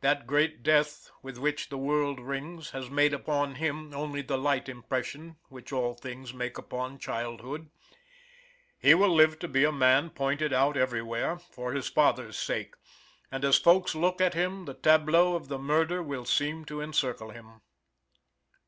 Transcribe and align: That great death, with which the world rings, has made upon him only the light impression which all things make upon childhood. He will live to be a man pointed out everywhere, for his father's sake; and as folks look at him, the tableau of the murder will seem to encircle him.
That 0.00 0.26
great 0.26 0.64
death, 0.64 1.08
with 1.22 1.38
which 1.38 1.68
the 1.68 1.78
world 1.78 2.18
rings, 2.18 2.70
has 2.72 2.90
made 2.90 3.14
upon 3.14 3.54
him 3.54 3.94
only 3.94 4.22
the 4.22 4.36
light 4.36 4.68
impression 4.68 5.36
which 5.50 5.70
all 5.72 5.94
things 5.94 6.34
make 6.34 6.58
upon 6.58 6.98
childhood. 6.98 7.70
He 8.76 8.94
will 8.94 9.14
live 9.14 9.38
to 9.38 9.46
be 9.46 9.62
a 9.62 9.70
man 9.70 10.10
pointed 10.10 10.52
out 10.52 10.76
everywhere, 10.76 11.38
for 11.38 11.74
his 11.74 11.88
father's 11.88 12.36
sake; 12.36 12.74
and 13.30 13.44
as 13.44 13.56
folks 13.56 13.94
look 13.94 14.20
at 14.20 14.34
him, 14.34 14.64
the 14.64 14.74
tableau 14.74 15.36
of 15.36 15.46
the 15.46 15.58
murder 15.60 16.02
will 16.02 16.24
seem 16.24 16.64
to 16.64 16.80
encircle 16.80 17.30
him. 17.30 17.60